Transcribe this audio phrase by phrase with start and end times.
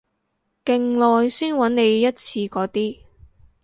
[0.65, 2.97] 勁耐先搵你一次嗰啲